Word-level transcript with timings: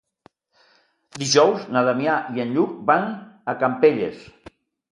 Dijous 1.23 1.67
na 1.75 1.85
Damià 1.89 2.17
i 2.39 2.43
en 2.47 2.57
Lluc 2.57 2.73
van 2.89 3.07
a 3.55 3.59
Campelles. 3.65 4.29